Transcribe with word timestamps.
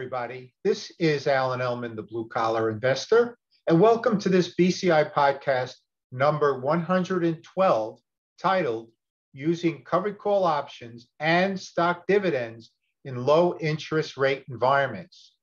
everybody. 0.00 0.50
This 0.64 0.90
is 0.98 1.26
Alan 1.26 1.60
Ellman, 1.60 1.94
the 1.94 2.02
blue 2.02 2.26
collar 2.28 2.70
investor, 2.70 3.36
and 3.66 3.78
welcome 3.78 4.18
to 4.20 4.30
this 4.30 4.54
BCI 4.58 5.12
podcast 5.12 5.74
number 6.10 6.58
112 6.58 7.98
titled 8.40 8.90
Using 9.34 9.84
Covered 9.84 10.16
Call 10.16 10.44
Options 10.44 11.06
and 11.20 11.60
Stock 11.60 12.06
Dividends 12.06 12.70
in 13.04 13.26
Low 13.26 13.58
Interest 13.58 14.16
Rate 14.16 14.46
Environments. 14.48 15.34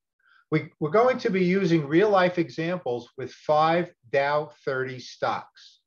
We, 0.50 0.72
are 0.82 0.90
going 0.90 1.20
to 1.20 1.30
be 1.30 1.46
using 1.46 1.88
real 1.88 2.10
life 2.10 2.40
examples 2.40 3.10
with 3.16 3.32
five 3.32 3.94
Dow 4.12 4.50
30 4.66 4.98
stocks. 4.98 5.82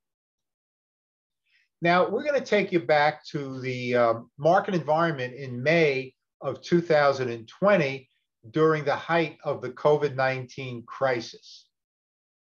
Now, 1.83 2.09
we're 2.09 2.23
going 2.23 2.39
to 2.39 2.47
take 2.47 2.71
you 2.71 2.79
back 2.79 3.27
to 3.31 3.61
the 3.63 3.97
um, 3.97 4.31
market 4.39 4.77
environment 4.77 5.35
in 5.35 5.61
May 5.61 6.15
of 6.41 6.63
2020 6.63 8.10
during 8.49 8.85
the 8.85 8.97
height 8.97 9.37
of 9.45 9.61
the 9.61 9.71
COVID 9.71 10.15
19 10.15 10.85
crisis. 10.87 11.67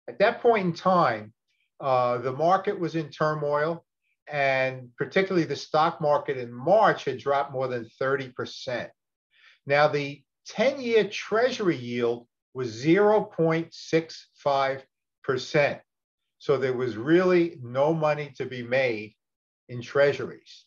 At 0.08 0.18
that 0.18 0.40
point 0.40 0.66
in 0.66 0.72
time, 0.74 1.32
uh, 1.80 2.18
the 2.18 2.32
market 2.32 2.78
was 2.78 2.94
in 2.94 3.08
turmoil, 3.10 3.84
and 4.30 4.90
particularly 4.96 5.46
the 5.46 5.56
stock 5.56 6.00
market 6.00 6.38
in 6.38 6.52
March 6.52 7.04
had 7.04 7.18
dropped 7.18 7.52
more 7.52 7.68
than 7.68 7.88
30%. 8.00 8.88
Now, 9.66 9.88
the 9.88 10.22
10 10.46 10.80
year 10.80 11.08
Treasury 11.08 11.76
yield 11.76 12.26
was 12.52 12.84
0.65%. 12.84 15.80
So 16.38 16.58
there 16.58 16.74
was 16.74 16.96
really 16.96 17.58
no 17.62 17.94
money 17.94 18.32
to 18.36 18.44
be 18.44 18.62
made 18.62 19.14
in 19.68 19.80
treasuries. 19.80 20.66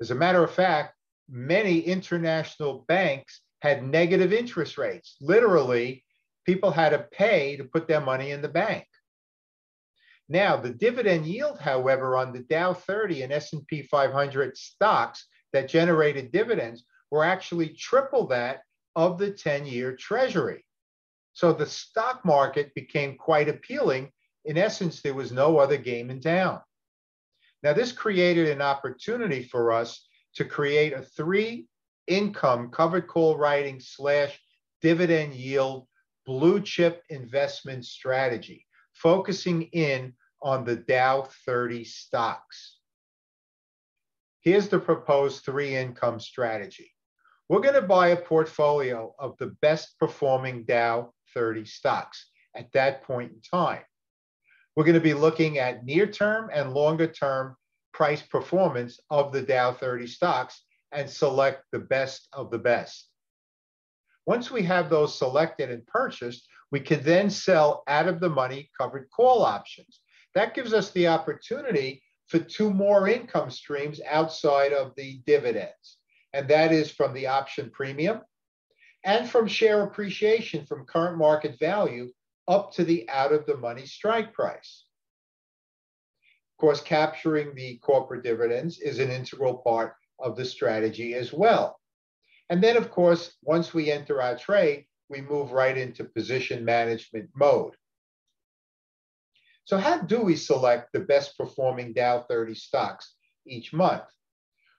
As 0.00 0.10
a 0.10 0.14
matter 0.14 0.44
of 0.44 0.50
fact, 0.50 0.94
many 1.28 1.80
international 1.80 2.84
banks 2.88 3.40
had 3.62 3.84
negative 3.84 4.32
interest 4.32 4.76
rates. 4.76 5.16
Literally, 5.20 6.04
people 6.44 6.72
had 6.72 6.90
to 6.90 7.06
pay 7.12 7.56
to 7.56 7.62
put 7.62 7.86
their 7.86 8.00
money 8.00 8.32
in 8.32 8.42
the 8.42 8.48
bank. 8.48 8.84
Now, 10.28 10.56
the 10.56 10.70
dividend 10.70 11.26
yield, 11.26 11.60
however, 11.60 12.16
on 12.16 12.32
the 12.32 12.40
Dow 12.40 12.74
30 12.74 13.22
and 13.22 13.32
S&P 13.32 13.82
500 13.82 14.56
stocks 14.56 15.28
that 15.52 15.68
generated 15.68 16.32
dividends 16.32 16.84
were 17.12 17.22
actually 17.22 17.68
triple 17.68 18.26
that 18.28 18.62
of 18.96 19.16
the 19.16 19.30
10-year 19.30 19.94
treasury. 19.94 20.64
So 21.32 21.52
the 21.52 21.66
stock 21.66 22.24
market 22.24 22.74
became 22.74 23.16
quite 23.16 23.48
appealing. 23.48 24.10
In 24.44 24.58
essence, 24.58 25.02
there 25.02 25.14
was 25.14 25.30
no 25.30 25.58
other 25.58 25.76
game 25.76 26.10
in 26.10 26.20
town. 26.20 26.60
Now, 27.62 27.74
this 27.74 27.92
created 27.92 28.48
an 28.48 28.60
opportunity 28.60 29.44
for 29.44 29.70
us 29.70 30.04
to 30.34 30.44
create 30.44 30.94
a 30.94 31.02
three 31.02 31.68
income 32.06 32.70
covered 32.70 33.06
call 33.06 33.36
writing 33.36 33.80
slash 33.80 34.38
dividend 34.80 35.34
yield 35.34 35.86
blue 36.26 36.60
chip 36.60 37.02
investment 37.10 37.84
strategy, 37.84 38.66
focusing 38.92 39.62
in 39.62 40.14
on 40.42 40.64
the 40.64 40.76
Dow 40.76 41.28
30 41.46 41.84
stocks. 41.84 42.78
Here's 44.40 44.68
the 44.68 44.78
proposed 44.78 45.44
three 45.44 45.76
income 45.76 46.18
strategy. 46.18 46.92
We're 47.48 47.60
going 47.60 47.74
to 47.74 47.82
buy 47.82 48.08
a 48.08 48.16
portfolio 48.16 49.14
of 49.18 49.36
the 49.38 49.54
best 49.62 49.98
performing 49.98 50.64
Dow 50.64 51.12
30 51.34 51.64
stocks 51.64 52.28
at 52.56 52.72
that 52.72 53.04
point 53.04 53.32
in 53.32 53.40
time. 53.40 53.82
We're 54.74 54.84
going 54.84 54.94
to 54.94 55.00
be 55.00 55.14
looking 55.14 55.58
at 55.58 55.84
near 55.84 56.06
term 56.06 56.50
and 56.52 56.72
longer 56.72 57.06
term 57.06 57.56
price 57.92 58.22
performance 58.22 58.98
of 59.10 59.32
the 59.32 59.42
Dow 59.42 59.72
30 59.72 60.06
stocks 60.06 60.62
and 60.92 61.08
select 61.08 61.64
the 61.72 61.78
best 61.78 62.28
of 62.32 62.50
the 62.50 62.58
best. 62.58 63.08
Once 64.26 64.50
we 64.50 64.62
have 64.62 64.88
those 64.88 65.18
selected 65.18 65.70
and 65.70 65.86
purchased, 65.86 66.46
we 66.70 66.80
can 66.80 67.02
then 67.02 67.28
sell 67.28 67.82
out 67.88 68.08
of 68.08 68.20
the 68.20 68.28
money 68.28 68.70
covered 68.78 69.08
call 69.10 69.42
options. 69.42 70.00
That 70.34 70.54
gives 70.54 70.72
us 70.72 70.90
the 70.90 71.08
opportunity 71.08 72.02
for 72.28 72.38
two 72.38 72.72
more 72.72 73.08
income 73.08 73.50
streams 73.50 74.00
outside 74.08 74.72
of 74.72 74.94
the 74.96 75.20
dividends. 75.26 75.98
And 76.32 76.48
that 76.48 76.72
is 76.72 76.90
from 76.90 77.12
the 77.12 77.26
option 77.26 77.70
premium 77.70 78.22
and 79.04 79.28
from 79.28 79.46
share 79.46 79.82
appreciation 79.82 80.64
from 80.64 80.86
current 80.86 81.18
market 81.18 81.58
value 81.58 82.10
up 82.48 82.72
to 82.74 82.84
the 82.84 83.08
out 83.10 83.32
of 83.32 83.44
the 83.46 83.56
money 83.56 83.84
strike 83.84 84.32
price. 84.32 84.84
Of 86.52 86.60
course, 86.60 86.80
capturing 86.80 87.54
the 87.54 87.78
corporate 87.78 88.22
dividends 88.22 88.78
is 88.78 88.98
an 88.98 89.10
integral 89.10 89.58
part 89.58 89.94
of 90.18 90.36
the 90.36 90.44
strategy 90.44 91.14
as 91.14 91.32
well. 91.32 91.78
And 92.50 92.62
then, 92.62 92.76
of 92.76 92.90
course, 92.90 93.36
once 93.42 93.72
we 93.72 93.90
enter 93.90 94.20
our 94.20 94.36
trade, 94.36 94.86
we 95.08 95.20
move 95.20 95.52
right 95.52 95.76
into 95.76 96.04
position 96.04 96.64
management 96.64 97.30
mode. 97.34 97.74
So, 99.64 99.78
how 99.78 99.98
do 99.98 100.20
we 100.20 100.36
select 100.36 100.92
the 100.92 101.00
best 101.00 101.38
performing 101.38 101.92
Dow 101.92 102.20
30 102.20 102.54
stocks 102.54 103.14
each 103.46 103.72
month? 103.72 104.04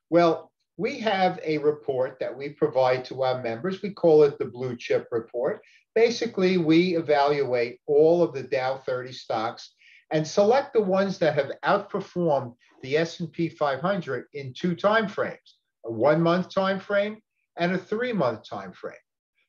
Well, 0.09 0.51
we 0.77 0.99
have 0.99 1.39
a 1.44 1.59
report 1.59 2.17
that 2.19 2.35
we 2.35 2.50
provide 2.50 3.05
to 3.05 3.23
our 3.23 3.41
members. 3.41 3.81
We 3.81 3.91
call 3.91 4.23
it 4.23 4.38
the 4.39 4.45
Blue 4.45 4.75
Chip 4.75 5.07
Report. 5.11 5.61
Basically, 5.95 6.57
we 6.57 6.95
evaluate 6.95 7.79
all 7.85 8.23
of 8.23 8.33
the 8.33 8.44
Dow 8.44 8.77
30 8.77 9.13
stocks 9.13 9.73
and 10.13 10.28
select 10.28 10.74
the 10.74 10.81
ones 10.81 11.18
that 11.18 11.34
have 11.34 11.51
outperformed 11.66 12.53
the 12.84 12.97
S&P 12.97 13.50
500 13.50 14.25
in 14.35 14.53
two 14.53 14.75
time 14.75 15.07
frames, 15.07 15.57
a 15.85 15.91
one 15.91 16.22
month 16.22 16.53
time 16.53 16.79
frame 16.79 17.18
and 17.57 17.74
a 17.74 17.78
three 17.78 18.13
month 18.13 18.47
time 18.47 18.72
frame. 18.72 18.94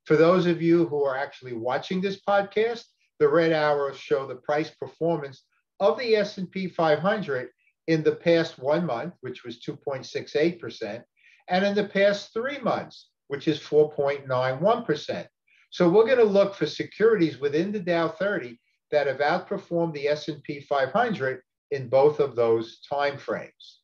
For 0.06 0.16
those 0.16 0.46
of 0.46 0.62
you 0.62 0.86
who 0.86 1.04
are 1.04 1.18
actually 1.18 1.52
watching 1.52 2.00
this 2.00 2.20
podcast, 2.26 2.84
the 3.20 3.28
red 3.28 3.52
arrows 3.52 3.98
show 3.98 4.26
the 4.26 4.36
price 4.36 4.70
performance 4.70 5.44
of 5.80 5.98
the 5.98 6.16
S&P 6.16 6.68
500 6.68 7.50
in 7.86 8.02
the 8.02 8.16
past 8.16 8.58
one 8.58 8.86
month, 8.86 9.12
which 9.20 9.44
was 9.44 9.60
2.68%, 9.60 11.04
and 11.48 11.64
in 11.64 11.74
the 11.74 11.88
past 11.88 12.32
three 12.32 12.58
months, 12.58 13.10
which 13.28 13.48
is 13.48 13.60
4.91%. 13.60 15.26
So 15.70 15.90
we're 15.90 16.06
going 16.06 16.18
to 16.18 16.24
look 16.24 16.54
for 16.54 16.66
securities 16.66 17.38
within 17.38 17.70
the 17.70 17.80
Dow 17.80 18.08
30 18.08 18.58
that 18.90 19.06
have 19.06 19.18
outperformed 19.18 19.94
the 19.94 20.08
S&P 20.08 20.60
500 20.60 21.42
in 21.70 21.88
both 21.88 22.20
of 22.20 22.36
those 22.36 22.80
time 22.88 23.18
frames. 23.18 23.80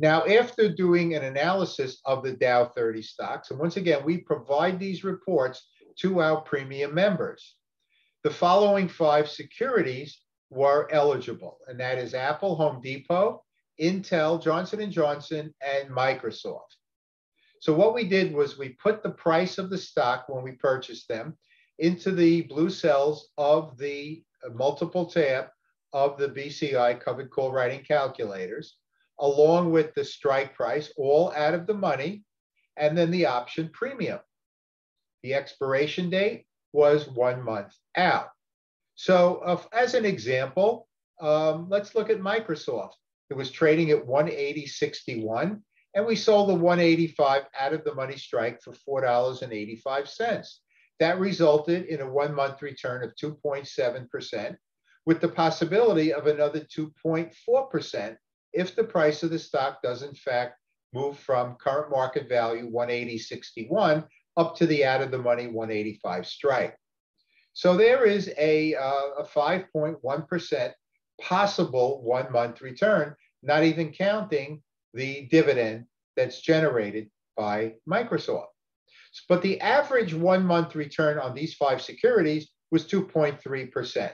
Now, 0.00 0.24
after 0.26 0.68
doing 0.68 1.14
an 1.14 1.22
analysis 1.22 2.00
of 2.04 2.24
the 2.24 2.32
Dow 2.32 2.64
30 2.64 3.02
stocks, 3.02 3.50
and 3.50 3.60
once 3.60 3.76
again, 3.76 4.04
we 4.04 4.18
provide 4.18 4.78
these 4.80 5.04
reports 5.04 5.68
to 6.00 6.20
our 6.20 6.40
premium 6.40 6.94
members. 6.94 7.56
The 8.24 8.30
following 8.30 8.88
five 8.88 9.28
securities 9.28 10.20
were 10.50 10.88
eligible, 10.90 11.58
and 11.68 11.78
that 11.78 11.98
is 11.98 12.14
Apple, 12.14 12.56
Home 12.56 12.80
Depot, 12.80 13.44
Intel, 13.80 14.42
Johnson 14.42 14.90
& 14.90 14.92
Johnson, 14.92 15.54
and 15.60 15.88
Microsoft. 15.90 16.76
So 17.60 17.72
what 17.72 17.94
we 17.94 18.08
did 18.08 18.34
was 18.34 18.58
we 18.58 18.70
put 18.70 19.02
the 19.02 19.10
price 19.10 19.56
of 19.56 19.70
the 19.70 19.78
stock 19.78 20.28
when 20.28 20.42
we 20.42 20.52
purchased 20.52 21.06
them 21.06 21.38
into 21.78 22.12
the 22.12 22.42
blue 22.42 22.70
cells 22.70 23.30
of 23.38 23.76
the 23.78 24.22
multiple 24.54 25.06
tab 25.06 25.46
of 25.92 26.18
the 26.18 26.28
BCI 26.28 27.00
covered 27.00 27.30
call 27.30 27.52
writing 27.52 27.84
calculators, 27.84 28.76
along 29.20 29.70
with 29.70 29.94
the 29.94 30.04
strike 30.04 30.54
price, 30.54 30.92
all 30.96 31.32
out 31.32 31.54
of 31.54 31.66
the 31.66 31.74
money, 31.74 32.24
and 32.76 32.96
then 32.96 33.10
the 33.10 33.26
option 33.26 33.68
premium. 33.72 34.20
The 35.22 35.34
expiration 35.34 36.10
date 36.10 36.46
was 36.72 37.08
one 37.08 37.42
month 37.42 37.74
out. 37.96 38.28
So, 38.94 39.38
uh, 39.38 39.60
as 39.72 39.94
an 39.94 40.04
example, 40.04 40.88
um, 41.20 41.68
let's 41.68 41.94
look 41.94 42.10
at 42.10 42.20
Microsoft. 42.20 42.94
It 43.30 43.36
was 43.36 43.50
trading 43.50 43.90
at 43.90 44.06
180.61, 44.06 45.60
and 45.94 46.06
we 46.06 46.16
sold 46.16 46.48
the 46.48 46.54
185 46.54 47.44
out 47.58 47.72
of 47.72 47.84
the 47.84 47.94
money 47.94 48.16
strike 48.16 48.60
for 48.62 48.72
$4.85. 49.02 50.58
That 51.02 51.18
resulted 51.18 51.86
in 51.86 52.00
a 52.00 52.08
one 52.08 52.32
month 52.32 52.62
return 52.62 53.02
of 53.02 53.16
2.7%, 53.16 54.56
with 55.04 55.20
the 55.20 55.28
possibility 55.28 56.14
of 56.14 56.28
another 56.28 56.60
2.4% 56.60 58.16
if 58.52 58.76
the 58.76 58.84
price 58.84 59.24
of 59.24 59.30
the 59.30 59.38
stock 59.40 59.82
does, 59.82 60.04
in 60.04 60.14
fact, 60.14 60.60
move 60.94 61.18
from 61.18 61.56
current 61.56 61.90
market 61.90 62.28
value 62.28 62.70
180.61 62.70 64.06
up 64.36 64.54
to 64.54 64.64
the 64.64 64.84
out 64.84 65.02
of 65.02 65.10
the 65.10 65.18
money 65.18 65.48
185 65.48 66.24
strike. 66.24 66.76
So 67.52 67.76
there 67.76 68.04
is 68.04 68.32
a, 68.38 68.76
uh, 68.76 69.22
a 69.22 69.24
5.1% 69.24 70.72
possible 71.20 72.00
one 72.04 72.30
month 72.30 72.60
return, 72.60 73.16
not 73.42 73.64
even 73.64 73.90
counting 73.90 74.62
the 74.94 75.26
dividend 75.32 75.86
that's 76.14 76.40
generated 76.40 77.10
by 77.36 77.74
Microsoft. 77.90 78.51
But 79.28 79.42
the 79.42 79.60
average 79.60 80.14
one 80.14 80.44
month 80.44 80.74
return 80.74 81.18
on 81.18 81.34
these 81.34 81.54
five 81.54 81.82
securities 81.82 82.50
was 82.70 82.86
2.3%. 82.86 84.12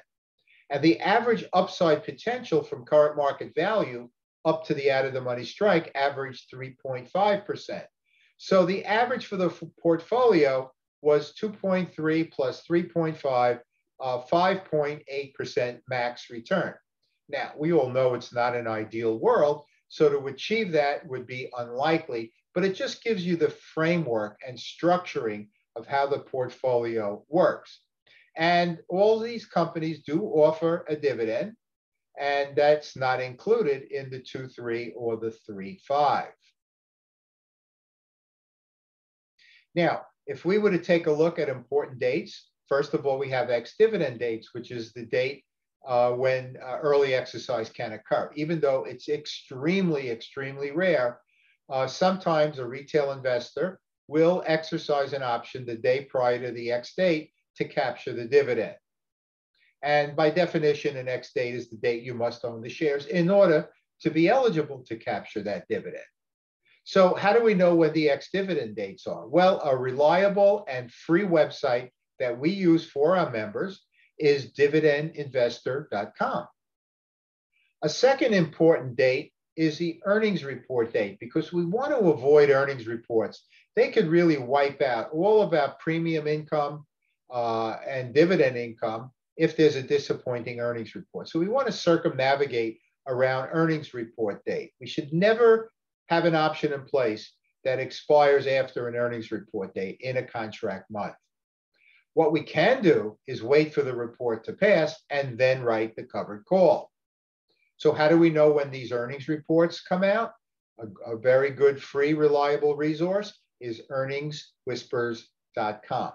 And 0.71 0.83
the 0.83 1.01
average 1.01 1.45
upside 1.53 2.05
potential 2.05 2.63
from 2.63 2.85
current 2.85 3.17
market 3.17 3.55
value 3.55 4.09
up 4.45 4.65
to 4.67 4.75
the 4.75 4.91
out 4.91 5.05
of 5.05 5.13
the 5.13 5.21
money 5.21 5.45
strike 5.45 5.91
averaged 5.95 6.51
3.5%. 6.53 7.85
So 8.39 8.65
the 8.65 8.85
average 8.85 9.27
for 9.27 9.37
the 9.37 9.51
portfolio 9.81 10.71
was 11.03 11.35
2.3 11.41 12.33
plus 12.33 12.63
3.5, 12.67 13.61
uh, 14.01 14.23
5.8% 14.31 15.81
max 15.89 16.31
return. 16.31 16.75
Now, 17.29 17.53
we 17.57 17.73
all 17.73 17.91
know 17.91 18.15
it's 18.15 18.33
not 18.33 18.57
an 18.57 18.67
ideal 18.67 19.19
world, 19.19 19.65
so 19.89 20.09
to 20.09 20.27
achieve 20.29 20.73
that 20.73 21.07
would 21.07 21.27
be 21.27 21.51
unlikely, 21.57 22.33
but 22.55 22.65
it 22.65 22.75
just 22.75 23.03
gives 23.03 23.25
you 23.25 23.37
the 23.37 23.51
framework 23.51 24.39
and 24.47 24.57
structuring 24.57 25.49
of 25.77 25.87
how 25.87 26.07
the 26.07 26.19
portfolio 26.19 27.25
works. 27.29 27.81
And 28.37 28.79
all 28.89 29.19
these 29.19 29.47
companies 29.47 30.03
do 30.05 30.23
offer 30.23 30.85
a 30.89 30.97
dividend, 30.97 31.55
and 32.19 32.57
that's 32.57 32.97
not 32.97 33.21
included 33.21 33.91
in 33.91 34.11
the 34.11 34.21
2 34.21 34.49
3 34.49 34.93
or 34.97 35.17
the 35.17 35.31
3 35.31 35.81
5. 35.87 36.29
Now, 39.75 40.03
if 40.27 40.45
we 40.45 40.59
were 40.59 40.71
to 40.71 40.79
take 40.79 41.07
a 41.07 41.13
look 41.13 41.39
at 41.39 41.49
important 41.49 41.99
dates, 41.99 42.51
first 42.69 42.95
of 42.95 43.07
all, 43.07 43.19
we 43.19 43.31
have 43.31 43.51
ex 43.51 43.75
dividend 43.79 44.19
dates, 44.19 44.51
which 44.53 44.71
is 44.71 44.93
the 44.93 45.07
date 45.07 45.45
uh, 45.87 46.13
when 46.13 46.57
uh, 46.63 46.79
early 46.79 47.15
exercise 47.15 47.71
can 47.71 47.93
occur. 47.93 48.31
Even 48.35 48.61
though 48.61 48.85
it's 48.85 49.09
extremely, 49.09 50.11
extremely 50.11 50.71
rare, 50.71 51.21
uh, 51.69 51.87
sometimes 51.87 52.59
a 52.59 52.67
retail 52.67 53.13
investor 53.13 53.81
will 54.07 54.43
exercise 54.47 55.13
an 55.13 55.23
option 55.23 55.67
the 55.67 55.77
day 55.77 56.05
prior 56.05 56.41
to 56.41 56.53
the 56.53 56.73
X 56.73 56.95
date 56.97 57.31
to 57.57 57.65
capture 57.65 58.13
the 58.13 58.25
dividend. 58.25 58.77
And 59.83 60.17
by 60.17 60.31
definition, 60.31 60.97
an 60.97 61.09
X 61.09 61.33
date 61.33 61.55
is 61.55 61.69
the 61.69 61.77
date 61.77 62.03
you 62.03 62.15
must 62.15 62.45
own 62.45 62.63
the 62.63 62.69
shares 62.69 63.07
in 63.07 63.31
order 63.31 63.69
to 64.01 64.11
be 64.11 64.29
eligible 64.29 64.83
to 64.89 64.97
capture 64.97 65.43
that 65.43 65.67
dividend. 65.69 66.05
So, 66.85 67.15
how 67.15 67.35
do 67.35 67.43
we 67.43 67.53
know 67.53 67.75
when 67.75 67.93
the 67.93 68.09
ex 68.09 68.31
dividend 68.33 68.75
dates 68.75 69.07
are? 69.07 69.29
Well, 69.29 69.61
a 69.61 69.77
reliable 69.77 70.65
and 70.69 70.91
free 70.91 71.25
website 71.25 71.91
that 72.19 72.39
we 72.39 72.49
use 72.49 72.89
for 72.89 73.15
our 73.17 73.31
members 73.31 73.85
is 74.19 74.53
dividendinvestor.com. 74.53 76.47
A 77.83 77.89
second 77.89 78.33
important 78.33 78.97
date 78.97 79.33
is 79.59 79.77
the 79.77 80.01
earnings 80.05 80.45
report 80.45 80.93
date 80.93 81.19
because 81.19 81.53
we 81.53 81.65
want 81.65 81.91
to 81.91 81.99
avoid 81.99 82.49
earnings 82.49 82.87
reports. 82.87 83.43
They 83.75 83.91
could 83.91 84.07
really 84.07 84.39
wipe 84.39 84.81
out 84.81 85.11
all 85.11 85.43
of 85.43 85.53
our 85.53 85.75
premium 85.81 86.29
income 86.29 86.87
uh, 87.29 87.77
and 87.87 88.15
dividend 88.15 88.57
income 88.57 89.11
if 89.37 89.57
there's 89.57 89.75
a 89.75 89.83
disappointing 89.83 90.61
earnings 90.61 90.95
report. 90.95 91.29
So 91.29 91.41
we 91.41 91.49
want 91.49 91.67
to 91.67 91.73
circumnavigate 91.73 92.79
around 93.09 93.49
earnings 93.53 93.95
report 93.95 94.45
date. 94.45 94.73
We 94.81 94.87
should 94.87 95.13
never 95.13 95.73
have 96.07 96.25
an 96.25 96.37
option 96.37 96.73
in 96.73 96.85
place 96.85 97.33
that 97.65 97.81
expires 97.81 98.47
after 98.47 98.87
an 98.87 98.95
earnings 98.95 99.33
report 99.33 99.75
date 99.75 99.99
in 100.01 100.19
a 100.19 100.23
contract 100.23 100.89
month. 100.89 101.15
What 102.15 102.33
we 102.33 102.45
can 102.45 102.81
do 102.81 103.19
is 103.27 103.43
wait 103.43 103.75
for 103.75 103.83
the 103.83 103.95
report 103.95 104.45
to 104.45 104.53
pass 104.53 104.95
and 105.11 105.37
then 105.37 105.63
write 105.63 105.97
the 105.97 106.05
covered 106.05 106.45
call. 106.45 106.93
So, 107.79 107.93
how 107.93 108.09
do 108.09 108.19
we 108.19 108.31
know 108.31 108.51
when 108.53 108.73
these 108.73 108.93
earnings 108.93 109.29
reports 109.29 109.81
come 109.81 110.05
out? 110.05 110.33
A, 110.81 110.87
a 111.13 111.17
very 111.17 111.51
good, 111.51 111.83
free, 111.83 112.13
reliable 112.13 112.77
resource 112.77 113.39
is 113.61 113.81
earningswhispers.com. 113.91 116.13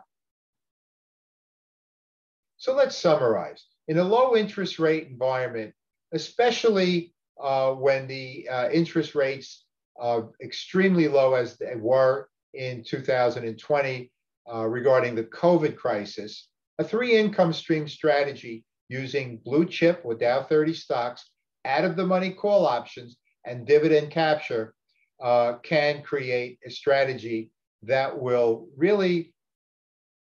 So, 2.57 2.75
let's 2.75 2.95
summarize. 2.97 3.65
In 3.87 3.97
a 3.97 4.03
low 4.03 4.35
interest 4.35 4.77
rate 4.77 5.07
environment, 5.07 5.73
especially 6.13 7.13
uh, 7.41 7.71
when 7.71 8.05
the 8.07 8.47
uh, 8.49 8.69
interest 8.69 9.15
rates 9.15 9.63
are 9.97 10.29
extremely 10.41 11.07
low 11.07 11.33
as 11.33 11.57
they 11.57 11.77
were 11.77 12.27
in 12.53 12.83
2020 12.83 14.11
uh, 14.53 14.65
regarding 14.65 15.15
the 15.15 15.23
COVID 15.23 15.77
crisis, 15.77 16.49
a 16.79 16.83
three 16.83 17.15
income 17.15 17.53
stream 17.53 17.87
strategy 17.87 18.65
using 18.89 19.37
blue 19.37 19.65
chip 19.65 20.01
or 20.03 20.13
Dow 20.13 20.43
30 20.43 20.73
stocks, 20.73 21.29
out 21.65 21.85
of 21.85 21.95
the 21.95 22.05
money 22.05 22.31
call 22.31 22.65
options, 22.65 23.17
and 23.45 23.67
dividend 23.67 24.11
capture 24.11 24.73
uh, 25.21 25.57
can 25.63 26.01
create 26.01 26.59
a 26.65 26.69
strategy 26.69 27.51
that 27.83 28.17
will 28.17 28.67
really 28.77 29.33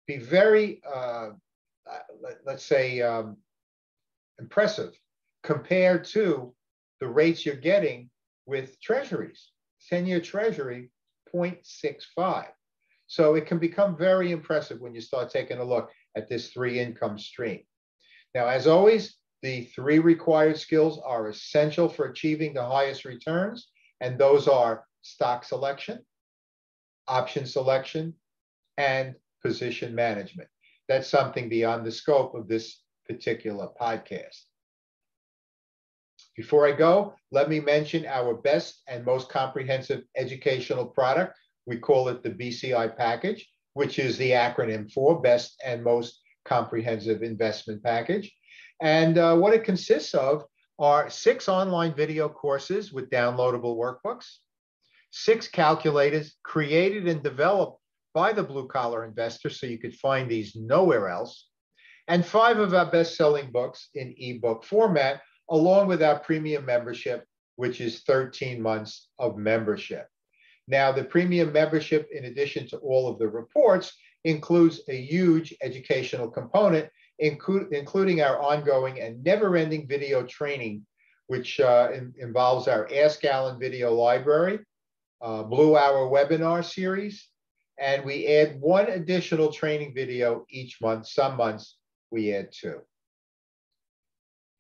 be 0.07 0.17
very, 0.17 0.81
uh, 0.91 1.29
let, 2.21 2.55
us 2.55 2.65
say, 2.65 3.01
um, 3.01 3.37
impressive 4.39 4.93
compared 5.43 6.03
to 6.03 6.53
the 6.99 7.07
rates 7.07 7.45
you're 7.45 7.55
getting 7.55 8.09
with 8.45 8.79
treasuries. 8.81 9.51
10 9.89 10.05
year 10.05 10.21
treasury 10.21 10.89
0.65. 11.33 12.45
So 13.07 13.35
it 13.35 13.45
can 13.45 13.59
become 13.59 13.97
very 13.97 14.31
impressive 14.31 14.79
when 14.79 14.95
you 14.95 15.01
start 15.01 15.29
taking 15.29 15.59
a 15.59 15.63
look 15.63 15.91
at 16.15 16.29
this 16.29 16.49
three 16.49 16.79
income 16.79 17.17
stream. 17.19 17.61
Now, 18.33 18.47
as 18.47 18.67
always, 18.67 19.17
the 19.43 19.65
three 19.65 19.99
required 19.99 20.57
skills 20.57 20.99
are 21.05 21.27
essential 21.27 21.89
for 21.89 22.05
achieving 22.05 22.53
the 22.53 22.65
highest 22.65 23.03
returns, 23.03 23.67
and 23.99 24.17
those 24.17 24.47
are 24.47 24.85
stock 25.01 25.43
selection, 25.43 25.99
option 27.09 27.45
selection, 27.45 28.13
and 28.77 29.15
position 29.43 29.93
management. 29.93 30.47
That's 30.87 31.09
something 31.09 31.49
beyond 31.49 31.85
the 31.85 31.91
scope 31.91 32.33
of 32.35 32.47
this 32.47 32.81
particular 33.05 33.67
podcast. 33.79 34.43
Before 36.37 36.65
I 36.65 36.71
go, 36.71 37.13
let 37.31 37.49
me 37.49 37.59
mention 37.59 38.05
our 38.05 38.35
best 38.35 38.81
and 38.87 39.05
most 39.05 39.29
comprehensive 39.29 40.03
educational 40.15 40.85
product. 40.85 41.37
We 41.65 41.77
call 41.77 42.07
it 42.07 42.23
the 42.23 42.29
BCI 42.29 42.95
package, 42.95 43.45
which 43.73 43.99
is 43.99 44.17
the 44.17 44.31
acronym 44.31 44.89
for 44.91 45.21
Best 45.21 45.61
and 45.63 45.83
Most 45.83 46.21
Comprehensive 46.45 47.23
Investment 47.23 47.83
Package. 47.83 48.33
And 48.81 49.17
uh, 49.17 49.35
what 49.37 49.53
it 49.53 49.63
consists 49.63 50.13
of 50.13 50.43
are 50.79 51.09
six 51.09 51.47
online 51.47 51.93
video 51.93 52.27
courses 52.27 52.91
with 52.91 53.09
downloadable 53.09 53.77
workbooks, 53.77 54.37
six 55.11 55.47
calculators 55.47 56.35
created 56.43 57.07
and 57.07 57.21
developed 57.23 57.79
by 58.13 58.33
the 58.33 58.43
blue 58.43 58.67
collar 58.67 59.05
investor, 59.05 59.49
so 59.49 59.65
you 59.65 59.79
could 59.79 59.95
find 59.95 60.29
these 60.29 60.55
nowhere 60.55 61.09
else, 61.09 61.47
and 62.07 62.25
five 62.25 62.59
of 62.59 62.73
our 62.73 62.89
best 62.91 63.15
selling 63.15 63.51
books 63.51 63.89
in 63.95 64.13
ebook 64.17 64.63
format 64.63 65.21
along 65.49 65.87
with 65.87 66.01
our 66.01 66.19
premium 66.19 66.65
membership, 66.65 67.25
which 67.55 67.81
is 67.81 68.01
13 68.03 68.61
months 68.61 69.09
of 69.19 69.37
membership. 69.37 70.07
Now, 70.67 70.91
the 70.91 71.03
premium 71.03 71.51
membership, 71.51 72.07
in 72.11 72.25
addition 72.25 72.67
to 72.69 72.77
all 72.77 73.07
of 73.07 73.19
the 73.19 73.27
reports, 73.27 73.93
includes 74.23 74.81
a 74.87 74.95
huge 74.95 75.53
educational 75.61 76.29
component, 76.29 76.89
inclu- 77.21 77.71
including 77.71 78.21
our 78.21 78.41
ongoing 78.41 78.99
and 78.99 79.23
never 79.23 79.55
ending 79.55 79.87
video 79.87 80.23
training, 80.23 80.85
which 81.27 81.59
uh, 81.59 81.89
in- 81.93 82.13
involves 82.19 82.67
our 82.67 82.89
Ask 82.93 83.23
Alan 83.25 83.59
video 83.59 83.93
library, 83.93 84.59
uh, 85.21 85.43
Blue 85.43 85.77
Hour 85.77 86.09
webinar 86.09 86.63
series, 86.63 87.27
and 87.79 88.03
we 88.05 88.27
add 88.27 88.59
one 88.59 88.87
additional 88.87 89.51
training 89.51 89.93
video 89.93 90.45
each 90.49 90.81
month. 90.81 91.07
Some 91.07 91.37
months 91.37 91.77
we 92.11 92.33
add 92.33 92.49
two. 92.51 92.81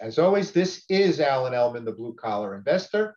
As 0.00 0.18
always, 0.18 0.52
this 0.52 0.84
is 0.88 1.20
Alan 1.20 1.52
Ellman, 1.52 1.84
the 1.84 1.92
blue 1.92 2.14
collar 2.14 2.54
investor. 2.54 3.16